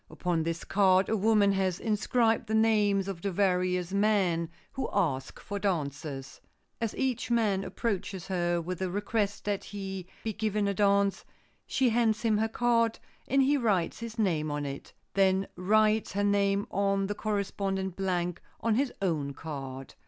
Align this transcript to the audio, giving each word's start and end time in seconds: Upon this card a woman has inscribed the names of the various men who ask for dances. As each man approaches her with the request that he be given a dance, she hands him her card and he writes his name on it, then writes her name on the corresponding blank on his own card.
Upon 0.09 0.41
this 0.41 0.63
card 0.63 1.09
a 1.09 1.15
woman 1.15 1.51
has 1.51 1.79
inscribed 1.79 2.47
the 2.47 2.55
names 2.55 3.07
of 3.07 3.21
the 3.21 3.31
various 3.31 3.93
men 3.93 4.49
who 4.71 4.89
ask 4.91 5.39
for 5.39 5.59
dances. 5.59 6.41
As 6.81 6.95
each 6.95 7.29
man 7.29 7.63
approaches 7.63 8.25
her 8.25 8.59
with 8.59 8.79
the 8.79 8.89
request 8.89 9.45
that 9.45 9.63
he 9.63 10.07
be 10.23 10.33
given 10.33 10.67
a 10.67 10.73
dance, 10.73 11.23
she 11.67 11.89
hands 11.91 12.23
him 12.23 12.39
her 12.39 12.49
card 12.49 12.97
and 13.27 13.43
he 13.43 13.57
writes 13.57 13.99
his 13.99 14.17
name 14.17 14.49
on 14.49 14.65
it, 14.65 14.91
then 15.13 15.47
writes 15.55 16.13
her 16.13 16.23
name 16.23 16.65
on 16.71 17.05
the 17.05 17.13
corresponding 17.13 17.91
blank 17.91 18.41
on 18.59 18.73
his 18.73 18.91
own 19.03 19.35
card. 19.35 19.93